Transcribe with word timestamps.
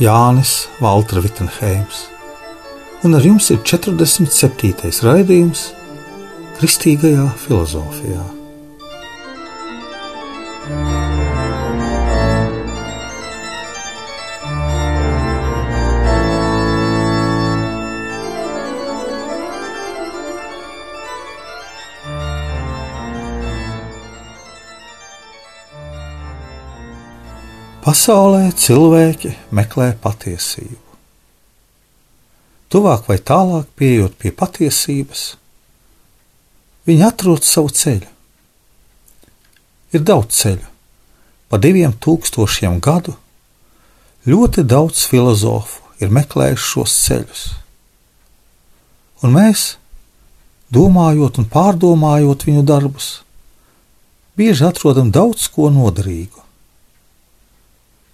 Jānis 0.00 0.68
Valtra 0.80 1.20
Vitsenheims, 1.20 2.06
un 3.04 3.12
ar 3.18 3.26
jums 3.26 3.50
ir 3.52 3.60
47. 3.60 4.88
raidījums 5.04 5.66
Kristīgajā 6.56 7.26
filozofijā. 7.44 8.41
Pasaulē 27.82 28.52
cilvēki 28.54 29.32
meklē 29.50 29.88
patiesību. 29.98 30.76
Tuvāk 32.70 33.08
vai 33.10 33.16
tālāk 33.18 33.72
pieejot 33.74 34.12
pie 34.22 34.30
patiesības, 34.30 35.22
viņi 36.86 37.02
atrod 37.08 37.42
savu 37.42 37.72
ceļu. 37.74 38.06
Ir 39.98 40.04
daudz 40.06 40.38
ceļu, 40.38 40.68
pa 41.50 41.58
diviem 41.58 41.96
tūkstošiem 42.06 42.78
gadu 42.86 43.16
ļoti 44.30 44.62
daudz 44.62 45.02
filozofu 45.10 45.82
ir 45.98 46.14
meklējuši 46.14 46.68
šos 46.68 46.94
ceļus. 47.08 47.42
Un 49.26 49.34
mēs, 49.34 49.64
domājot 50.70 51.42
un 51.42 51.50
pārdomājot 51.50 52.46
viņu 52.46 52.62
darbus, 52.62 53.10
bieži 54.38 54.70
atrodam 54.70 55.10
daudz 55.10 55.50
ko 55.50 55.66
noderīgu. 55.74 56.46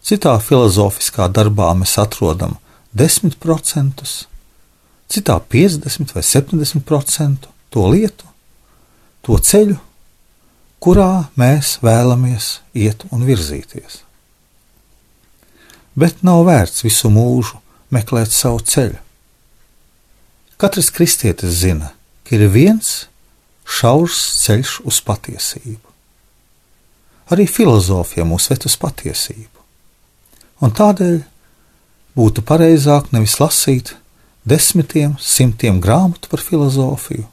Citā 0.09 0.39
filozofiskā 0.41 1.27
darbā 1.29 1.67
mēs 1.77 1.99
atrodam 2.01 2.55
10%, 2.97 4.05
citā 5.13 5.35
50 5.55 6.15
vai 6.17 6.23
70% 6.25 7.49
to 7.69 7.83
lietu, 7.93 8.25
to 9.21 9.37
ceļu, 9.37 9.77
kurā 10.81 11.27
mēs 11.37 11.75
vēlamies 11.85 12.47
iet 12.73 13.05
un 13.13 13.27
virzīties. 13.29 13.99
Bet 15.93 16.25
nav 16.25 16.47
vērts 16.49 16.87
visu 16.87 17.13
mūžu 17.13 17.61
meklēt 17.93 18.33
savu 18.33 18.65
ceļu. 18.65 18.97
Katrs 20.57 20.89
kristietis 20.89 21.61
zina, 21.67 21.93
ka 22.25 22.39
ir 22.39 22.47
viens 22.49 23.11
šaurs 23.69 24.25
ceļš 24.41 24.79
uz 24.89 25.05
patiesību. 25.05 25.85
Arī 27.29 27.45
filozofija 27.45 28.25
mūs 28.25 28.49
ved 28.49 28.65
uz 28.65 28.81
patiesību 28.81 29.58
un 30.65 30.75
tādēļ 30.75 31.19
būtu 32.19 32.45
pareizāk 32.47 33.13
nevis 33.15 33.39
lasīt 33.41 33.95
desmitiem, 34.49 35.17
simtiem 35.21 35.81
grāmatu 35.81 36.31
par 36.31 36.43
filozofiju, 36.43 37.27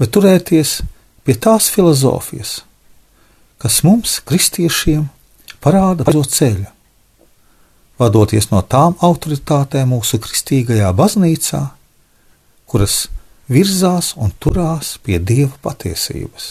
bet 0.00 0.12
turēties 0.14 0.80
pie 1.24 1.36
tās 1.38 1.70
filozofijas, 1.72 2.60
kas 3.62 3.80
mums, 3.86 4.18
kristiešiem, 4.26 5.06
parāda 5.62 6.04
pareizo 6.06 6.26
ceļu, 6.36 6.66
vadoties 8.02 8.50
no 8.50 8.62
tām 8.66 8.96
autoritātēm 9.04 9.94
mūsu 9.94 10.18
kristīgajā 10.22 10.90
baznīcā, 10.98 11.62
kuras 12.66 13.06
virzās 13.52 14.12
un 14.16 14.32
turās 14.42 14.96
pie 15.04 15.20
dieva 15.20 15.54
patiesības. 15.62 16.50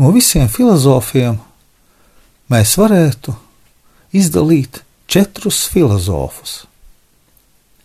No 0.00 0.10
visiem 0.14 0.48
filozofiem 0.48 1.36
mēs 2.50 2.74
varētu 2.80 3.34
izdalīt 4.16 4.82
četrus 5.06 5.66
filozofus, 5.70 6.62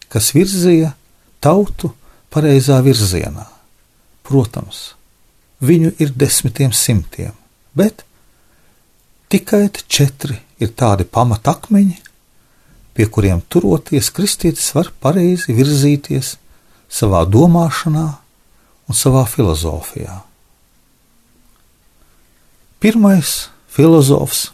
kas 0.08 0.32
virzīja 0.36 0.94
tautu 1.44 1.92
pareizā 2.34 2.80
virzienā. 2.86 3.46
Protams, 4.28 4.94
viņu 5.64 5.94
ir 6.04 6.12
desmitiem 6.16 6.74
simtiem, 6.76 7.34
bet 7.76 8.04
tikai 9.32 9.68
četri 9.88 10.40
ir 10.60 10.74
tādi 10.76 11.06
pamatakmeņi, 11.08 11.98
pie 12.98 13.06
kuriem 13.14 13.44
turoties 13.50 14.10
kristietis 14.12 14.72
var 14.76 14.90
pareizi 15.04 15.54
virzīties 15.56 16.36
savā 16.90 17.24
domāšanā 17.30 18.08
un 18.88 18.96
savā 18.96 19.24
filozofijā. 19.30 20.24
Pirmais 22.82 23.48
filozofs 23.78 24.48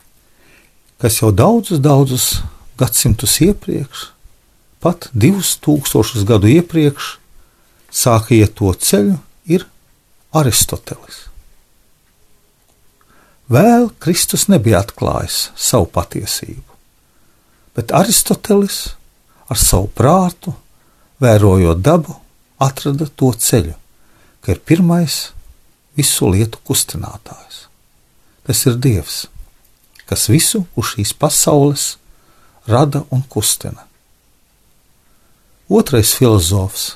kas 1.03 1.19
jau 1.19 1.33
daudzus, 1.35 1.81
daudzus 1.83 2.25
gadsimtus 2.79 3.35
iepriekš, 3.43 4.05
pat 4.79 5.09
divus 5.11 5.57
tūkstošus 5.59 6.23
gadu 6.27 6.47
iepriekš, 6.47 7.17
sāka 7.91 8.31
iet 8.37 8.55
to 8.55 8.71
ceļu, 8.71 9.17
ir 9.51 9.65
Aristotelis. 10.31 11.25
Vēl 13.51 13.89
Kristus 13.99 14.47
nebija 14.47 14.79
atklājis 14.79 15.49
savu 15.59 15.89
patiesību, 15.91 16.79
bet 17.75 17.91
Aristotelis 17.91 18.93
ar 19.51 19.59
savu 19.59 19.91
prātu, 19.91 20.55
vērojot 21.19 21.83
dabu, 21.83 22.15
atrada 22.63 23.09
to 23.11 23.33
ceļu, 23.35 23.75
ka 24.39 24.55
ir 24.55 24.63
pirmais 24.63 25.19
visu 25.99 26.31
lietu 26.31 26.63
kustinātājs. 26.63 27.62
Tas 28.43 28.65
ir 28.67 28.75
Dievs 28.75 29.23
kas 30.13 30.27
visu 30.29 30.65
uz 30.77 30.93
šīs 30.93 31.13
pasaules 31.17 31.95
rada 32.69 33.03
un 33.09 33.23
kustina. 33.29 33.87
Otrais 35.69 36.13
filozofs 36.17 36.93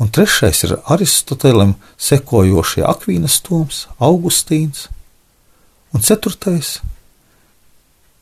un 0.00 0.10
trešais 0.12 0.64
ir 0.66 0.76
Aristotelim 0.88 1.74
sekojošie 2.00 2.84
Akvīnas 2.88 3.38
Toms, 3.44 3.86
Augustīns, 4.00 4.88
un 5.92 6.04
ceturtais 6.04 6.78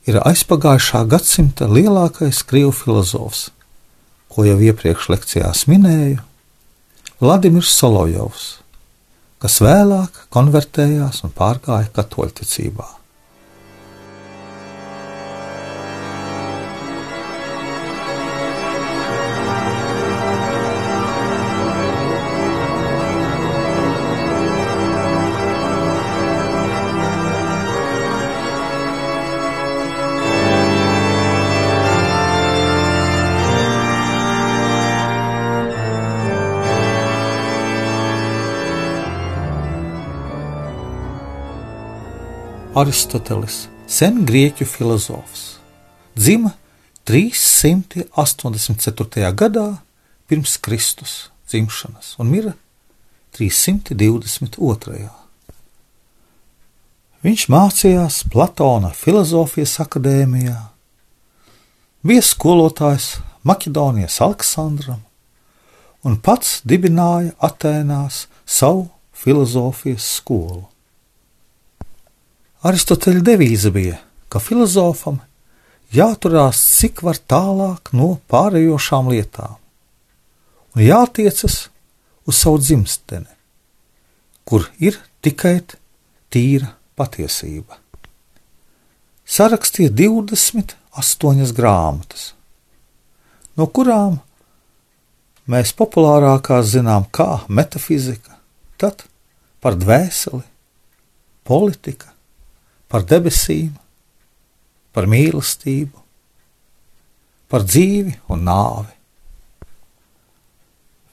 ir 0.09 0.19
aizpagājušā 0.23 1.05
gadsimta 1.11 1.69
lielākais 1.71 2.43
krievu 2.47 2.73
filozofs, 2.75 3.49
ko 4.29 4.47
jau 4.47 4.59
iepriekš 4.59 5.11
lekcijās 5.15 5.67
minēju, 5.71 6.23
Vladimirs 7.19 7.71
Solovjovs, 7.75 8.58
kas 9.43 9.61
vēlāk 9.65 10.25
konvertējās 10.35 11.23
un 11.27 11.35
pārgāja 11.37 11.91
katoļticībā. 11.95 12.87
Aristotelis, 42.79 43.67
sen 43.91 44.21
grieķu 44.23 44.63
filozofs, 44.69 45.57
dzima 46.15 46.53
384. 47.11 49.33
gadā 49.35 49.83
pirms 50.31 50.55
Kristus 50.63 51.35
dzimšanas 51.51 52.15
un 52.23 52.31
mira 52.31 52.55
322. 53.35 55.11
Viņš 57.27 57.43
mācījās 57.51 58.23
Platona 58.31 58.95
filozofijas 58.95 59.75
akadēmijā, 59.83 60.71
bija 62.07 62.23
skolotājs 62.23 63.19
Maķedonijas 63.43 64.23
Aleksandram 64.23 65.03
un 66.07 66.15
pats 66.23 66.63
dibināja 66.63 67.35
Atēnās 67.43 68.31
savu 68.47 68.87
filozofijas 69.11 70.07
skolu. 70.21 70.78
Aristoteļa 72.67 73.21
devīze 73.23 73.71
bija, 73.71 74.01
ka 74.27 74.41
filozofam 74.43 75.21
jāturās 75.95 76.59
cik 76.59 77.05
var 77.07 77.21
tālāk 77.31 77.93
no 77.95 78.17
pārējošām 78.27 79.13
lietām, 79.13 79.55
un 80.75 80.83
jātiecas 80.83 81.69
uz 82.27 82.41
savu 82.41 82.59
dzimsteni, 82.59 83.31
kur 84.43 84.67
ir 84.83 84.99
tikai 85.23 85.61
tīra 86.35 86.73
patiesība. 86.99 87.79
Sarakstīja 89.29 89.95
28 89.95 91.55
grāmatas, 91.55 92.33
no 93.55 93.71
kurām 93.71 94.19
mēs 95.47 95.77
populārākās 95.79 96.75
zinām 96.75 97.07
kā 97.15 97.45
metafizika, 97.47 98.35
tad 98.83 99.07
par 99.63 99.79
dvēseli, 99.79 100.43
politika, 101.47 102.18
par 102.89 103.05
debesīm, 103.09 103.73
par 104.93 105.09
mīlestību, 105.11 106.05
par 107.49 107.65
dzīvi 107.65 108.15
un 108.33 108.45
nāvi. 108.49 108.95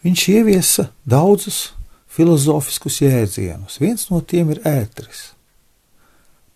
Viņš 0.06 0.28
ieviesa 0.36 0.90
daudzus 1.08 1.72
filozofiskus 2.16 3.02
jēdzienus. 3.02 3.80
Viens 3.82 4.08
no 4.12 4.22
tiem 4.22 4.54
ir 4.54 4.62
ētris. 4.68 5.32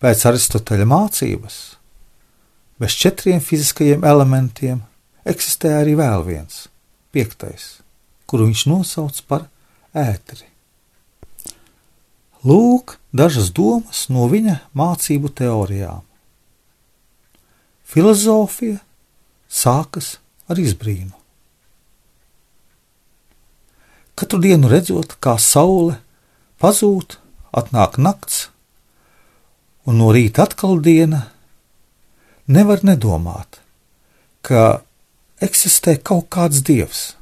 Pēc 0.00 0.22
Aristoteļa 0.30 0.86
mācības, 0.88 1.56
bez 2.80 2.96
četriem 2.96 3.42
fiziskajiem 3.44 4.06
elementiem, 4.08 4.80
eksistē 5.28 5.74
arī 5.82 5.98
vēl 5.98 6.24
viens, 6.24 6.62
piektais, 7.12 7.80
kuru 8.30 8.48
viņš 8.48 8.62
nosauc 8.70 9.20
par 9.28 9.50
ētri. 9.92 10.46
Lūk, 12.40 12.96
dažas 13.12 13.50
domas 13.52 14.06
no 14.08 14.24
viņa 14.30 14.62
mācību 14.72 15.28
teorijām. 15.36 16.00
Filozofija 17.84 18.78
sākas 19.50 20.14
ar 20.48 20.60
izbrīnu. 20.62 21.12
Katru 24.16 24.40
dienu 24.40 24.70
redzot, 24.72 25.18
kā 25.20 25.36
saule 25.40 25.98
pazūd, 26.60 27.18
atnāk 27.56 27.98
nakts, 28.00 28.48
un 29.84 30.00
no 30.00 30.10
rīta 30.14 30.44
atkal 30.48 30.80
diena, 30.80 31.26
nevar 32.48 32.84
nedomāt, 32.86 33.60
ka 34.40 34.82
eksistē 35.44 35.98
kaut 36.00 36.28
kāds 36.32 36.64
dievs. 36.64 37.14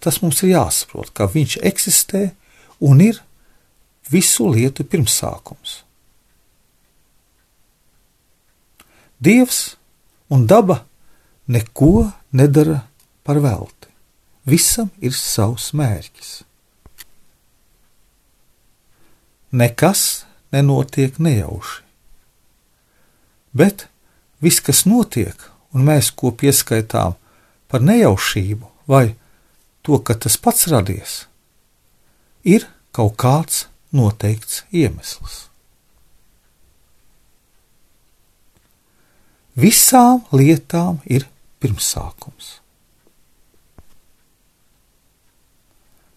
Tas 0.00 0.22
mums 0.22 0.42
ir 0.42 0.54
jāsaprot, 0.56 1.10
ka 1.14 1.28
viņš 1.30 1.58
eksistē 1.70 2.30
un 2.80 3.02
ir 3.04 3.20
visu 4.10 4.48
lietu 4.50 4.84
pirmsākums. 4.84 5.80
Dievs 9.20 9.76
un 10.32 10.46
daba 10.46 10.84
neko 11.46 12.10
nedara 12.32 12.80
par 13.22 13.40
velti. 13.42 13.90
Visam 14.48 14.88
ir 15.04 15.12
savs 15.14 15.70
mērķis. 15.76 16.30
Nekas 19.52 20.24
nenotiek 20.54 21.18
nejauši. 21.18 21.82
Bet 23.52 23.88
viss, 24.40 24.62
kas 24.62 24.86
notiek, 24.86 25.36
un 25.74 25.84
mēs 25.86 26.12
ko 26.14 26.30
pieskaitām 26.30 27.16
par 27.70 27.82
nejaušību 27.82 28.70
vai 28.90 29.16
to, 29.82 29.98
ka 29.98 30.14
tas 30.14 30.38
pats 30.38 30.68
radies, 30.70 31.24
ir 32.46 32.66
kaut 32.94 33.18
kāds 33.18 33.66
noteikts 33.96 34.64
iemesls. 34.70 35.46
Visām 39.60 40.22
lietām 40.32 41.00
ir 41.04 41.26
pirmsākums. 41.60 42.60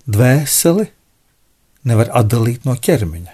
Dvēseli 0.03 0.85
nevar 1.87 2.11
atdalīt 2.19 2.67
no 2.67 2.75
ķermeņa. 2.75 3.33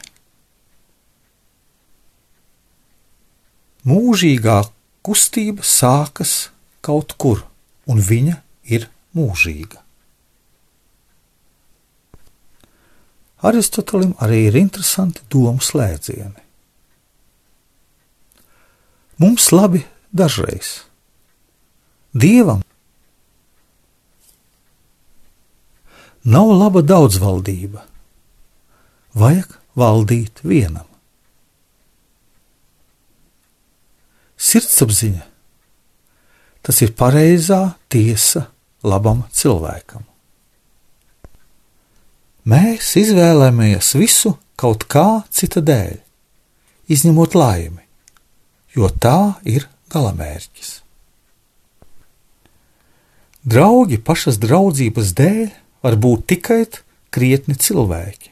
Mūžīgā 3.90 4.62
kustība 5.06 5.66
sākas 5.66 6.50
kaut 6.86 7.16
kur, 7.22 7.44
un 7.90 8.02
viņa 8.04 8.40
ir 8.70 8.90
mūžīga. 9.18 9.89
Aristotelim 13.46 14.16
arī 14.20 14.46
ir 14.50 14.58
interesanti 14.60 15.24
domu 15.32 15.64
slēdzieni. 15.64 16.44
Mums 19.20 19.52
labi 19.52 19.84
dažreiz. 20.16 20.82
Dievam 22.14 22.64
nav 26.24 26.52
laba 26.52 26.82
daudzvaldība. 26.84 27.86
Vajag 29.16 29.56
valdīt 29.80 30.44
vienam. 30.44 30.86
Sirdsapziņa 34.40 35.26
tas 36.64 36.80
ir 36.86 36.94
pareizā 36.96 37.60
tiesa 37.92 38.46
labam 38.86 39.26
cilvēkam. 39.36 40.09
Mēs 42.48 42.94
izvēlamies 42.96 43.96
visu 44.00 44.38
kaut 44.60 44.86
kā 44.88 45.24
cita 45.28 45.60
dēļ, 45.60 45.98
izņemot 46.88 47.36
laimi, 47.36 47.84
jo 48.76 48.88
tā 48.88 49.36
ir 49.44 49.68
galamērķis. 49.92 50.70
Draugi 53.44 54.00
pašas 54.00 54.40
draudzības 54.40 55.12
dēļ 55.20 55.50
var 55.84 56.00
būt 56.00 56.26
tikai 56.32 56.64
krietni 57.12 57.56
cilvēki, 57.60 58.32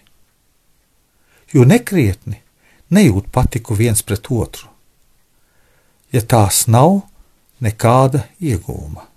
jo 1.51 1.68
nekrietni 1.68 2.39
nejūt 2.94 3.27
patiku 3.31 3.75
viens 3.75 4.04
pret 4.07 4.31
otru, 4.31 4.71
ja 6.15 6.24
tās 6.24 6.63
nav 6.71 7.01
nekāda 7.59 8.24
iegūma. 8.39 9.17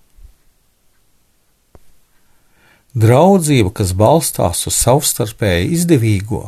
Draudzība, 2.90 3.70
kas 3.70 3.92
balstās 3.94 4.64
uz 4.66 4.74
savstarpēji 4.74 5.68
izdevīgo, 5.76 6.40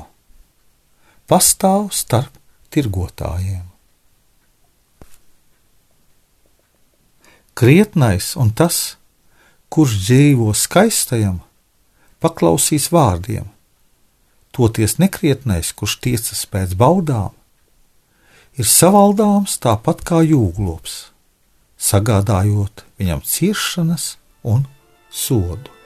pastāv 1.31 1.93
starp 1.95 2.35
tirgotājiem. 2.75 3.69
Krietnais 7.55 8.33
un 8.35 8.51
tas, 8.51 8.97
kurš 9.71 9.95
dzīvo 10.03 10.49
skaistajam, 10.59 11.37
paklausīs 12.19 12.89
vārdiem, 12.91 13.47
toties 14.51 14.97
nekrietnais, 14.99 15.71
kurš 15.71 16.01
tiecas 16.03 16.43
pēc 16.51 16.75
baudām, 16.81 17.31
ir 18.59 18.67
savaldāms 18.67 19.61
tāpat 19.63 20.03
kā 20.03 20.25
jūglops, 20.27 21.13
sagādājot 21.79 22.83
viņam 22.99 23.23
ciešanas 23.23 24.17
un 24.43 24.67
sodu. 25.07 25.82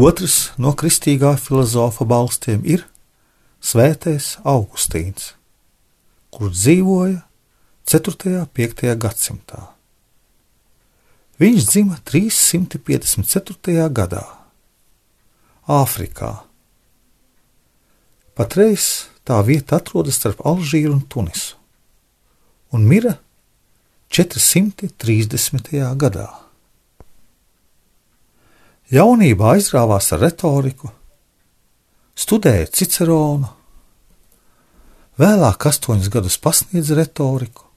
Otrs 0.00 0.54
no 0.56 0.70
kristīgā 0.72 1.34
filozofa 1.36 2.06
balstiem 2.08 2.62
ir 2.64 2.86
Svētais 3.60 4.38
Augustīns, 4.48 5.34
kurš 6.32 6.54
dzīvoja 6.56 7.18
4. 7.84 8.30
un 8.40 8.48
5. 8.56 8.86
gadsimtā. 8.96 9.60
Viņš 11.36 11.68
dzima 11.68 12.00
354. 12.08 13.76
gadā 13.92 14.24
Āfrikā. 15.68 16.32
Patreiz 18.32 19.10
tā 19.28 19.44
vieta 19.44 19.82
atrodas 19.82 20.16
starp 20.16 20.40
Alžīru 20.48 20.96
un 20.96 21.04
Tunisu, 21.04 21.58
un 22.72 22.88
mira 22.88 23.18
430. 24.08 25.76
gadā. 26.00 26.30
Jaunībā 28.90 29.52
aizrāvās 29.54 30.08
ar 30.16 30.18
retoriku, 30.24 30.88
studēja 32.18 32.66
Ciceronu, 32.74 33.46
vēlāk 35.20 35.66
astoņus 35.70 36.08
gadus 36.10 36.38
pasniedza 36.42 36.96
retoriku, 36.98 37.68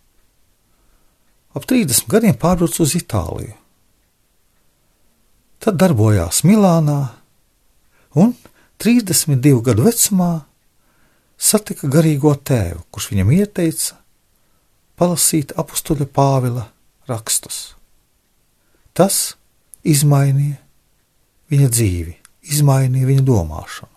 ap 1.54 1.68
30 1.70 2.10
gadiem 2.10 2.40
pārbrauca 2.42 2.82
uz 2.82 2.96
Itāliju. 2.98 3.54
Tad 5.62 5.78
darbojās 5.78 6.42
Milānā 6.50 6.98
un 8.18 8.34
32 8.82 9.62
gadu 9.70 9.86
vecumā 9.86 10.32
satika 11.38 11.92
garīgo 11.94 12.34
tēvu, 12.34 12.88
kurš 12.90 13.12
viņam 13.14 13.36
ieteica 13.38 14.02
palasīt 14.98 15.54
apstuļa 15.62 16.10
Pāvila 16.10 16.66
rakstus. 17.06 17.62
Tas 18.98 19.38
izmainīja 19.86 20.63
viņa 21.54 21.70
dzīvi, 21.72 22.16
izmainīja 22.54 23.10
viņa 23.10 23.26
domāšanu. 23.28 23.92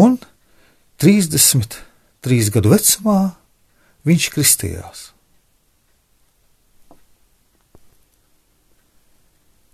Un 0.00 0.18
33 1.02 2.52
gadu 2.54 2.70
vecumā 2.70 3.20
viņš 4.06 4.28
kristījās. 4.34 5.06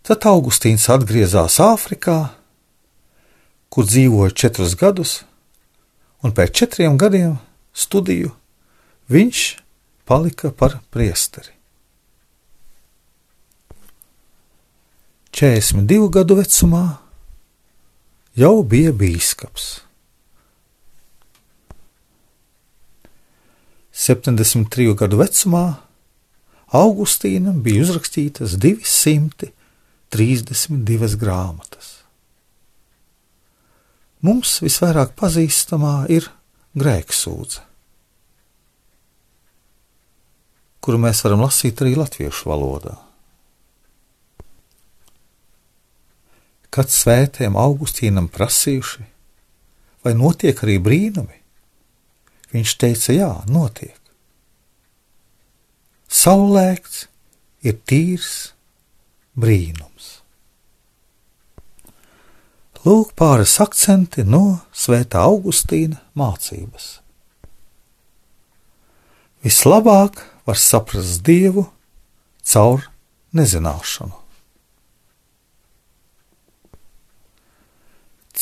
Tad 0.06 0.22
Augustīns 0.30 0.86
atgriezās 0.94 1.58
Āfrikā, 1.58 2.28
kur 3.68 3.88
dzīvoja 3.88 4.36
četrus 4.38 4.76
gadus, 4.78 5.16
un 6.22 6.30
pēc 6.30 6.54
četriem 6.62 6.94
gadiem 6.96 7.34
studiju 7.74 8.30
viņš 9.10 9.42
palika 10.06 10.52
par 10.54 10.78
priesteri. 10.94 11.55
42 15.36 16.08
gadu 16.08 16.32
vecumā 16.38 16.96
jau 18.40 18.62
bija 18.64 18.88
bīskaps. 18.96 19.84
73 23.92 24.96
gadu 24.96 25.20
vecumā 25.20 25.76
Augustīnam 26.72 27.60
bija 27.60 27.84
uzrakstītas 27.84 28.56
232 28.64 29.52
grāmatas. 31.20 32.00
Mums 34.24 34.64
visvairāk 34.64 35.12
pazīstamā 35.20 36.08
ir 36.16 36.32
grēksūdze, 36.80 37.60
kuru 40.80 40.96
mēs 41.04 41.20
varam 41.28 41.44
lasīt 41.44 41.76
arī 41.84 41.92
latviešu 42.00 42.48
valodā. 42.48 43.04
Kad 46.76 46.92
svētiem 46.92 47.56
Augustīnam 47.56 48.26
prasījuši, 48.28 49.06
vai 50.04 50.12
notiek 50.12 50.58
arī 50.60 50.76
brīnumi, 50.82 51.38
viņš 52.52 52.74
teica, 52.82 53.14
jā, 53.16 53.30
notiek. 53.48 53.96
Saulēkts 56.12 57.06
ir 57.66 57.80
tīrs 57.88 58.34
brīnums. 59.34 60.12
Lūk, 62.86 63.16
pāris 63.18 63.56
akcenti 63.64 64.22
no 64.22 64.60
Svētā 64.70 65.24
Augustīna 65.26 65.98
mācības. 66.14 67.00
Vislabāk 69.42 70.22
var 70.46 70.60
saprast 70.60 71.24
Dievu 71.26 71.66
caur 72.46 72.86
nezināšanu. 73.34 74.25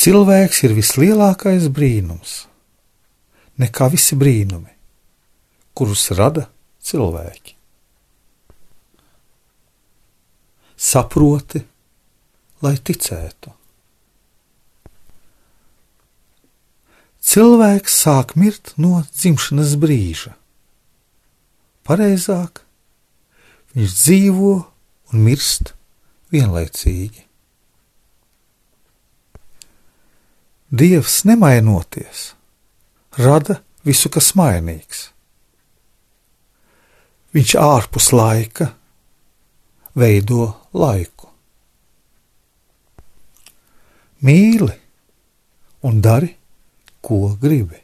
Cilvēks 0.05 0.59
ir 0.67 0.75
vislielākais 0.77 1.71
brīnums, 1.73 2.33
nekā 3.57 3.87
visi 3.89 4.19
brīnumi, 4.21 4.69
kurus 5.73 6.03
rada 6.19 6.43
cilvēki. 6.85 7.55
Saproti, 10.77 11.65
lai 12.61 12.75
ticētu. 12.91 13.55
Cilvēks 17.25 18.01
sāk 18.05 18.37
mirt 18.37 18.75
no 18.77 19.01
dzimšanas 19.09 19.79
brīža. 19.81 20.37
Pareizāk, 21.89 22.61
viņš 23.73 24.01
dzīvo 24.03 24.57
un 24.61 25.31
mirst 25.33 25.73
vienlaicīgi. 26.29 27.25
Dievs 30.75 31.21
nemainoties, 31.23 32.33
rada 33.23 33.61
visu, 33.87 34.11
kas 34.11 34.33
mainīgs. 34.35 35.03
Viņš 37.37 37.53
ārpus 37.63 38.09
laika 38.11 38.73
veido 39.95 40.49
laiku. 40.75 41.29
Mīli 44.27 44.75
un 45.87 46.01
dari, 46.03 46.33
ko 47.05 47.21
gribi. 47.39 47.79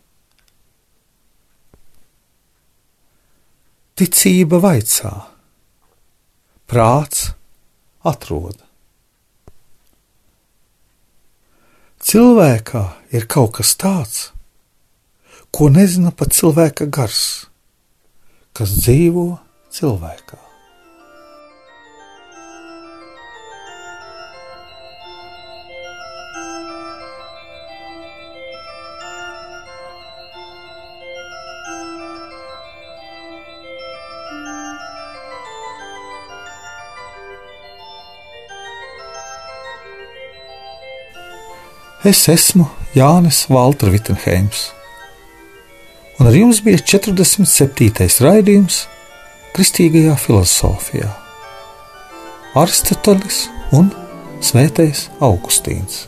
Ticība 3.94 4.58
vaicā, 4.64 5.12
prāts 6.66 7.28
atrod. 8.14 8.69
Cilvēkā 12.00 12.80
ir 13.12 13.26
kaut 13.28 13.58
kas 13.58 13.74
tāds, 13.76 14.30
ko 15.52 15.68
nezina 15.68 16.12
pat 16.16 16.32
cilvēka 16.32 16.88
gars, 16.88 17.46
kas 18.56 18.72
dzīvo 18.80 19.26
cilvēkā. 19.76 20.49
Es 42.00 42.22
esmu 42.32 42.64
Jānis 42.96 43.42
Valtra 43.52 43.90
Vitsenheims, 43.92 44.70
un 46.16 46.30
ar 46.30 46.36
jums 46.38 46.62
bija 46.64 46.80
47. 46.80 48.06
raidījums 48.24 48.86
Kristīgajā 49.52 50.14
filozofijā. 50.22 51.10
Aristotelis 52.56 53.42
un 53.76 53.92
Svētais 54.40 55.10
Augustīns. 55.20 56.06